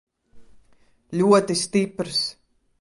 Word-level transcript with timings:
Ļoti 1.21 1.61
stiprs. 1.63 2.27